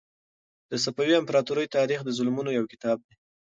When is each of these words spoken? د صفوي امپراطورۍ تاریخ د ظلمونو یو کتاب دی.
د 0.71 0.73
صفوي 0.83 1.15
امپراطورۍ 1.17 1.65
تاریخ 1.77 1.99
د 2.03 2.09
ظلمونو 2.17 2.49
یو 2.57 2.65
کتاب 2.71 2.97
دی. 3.07 3.15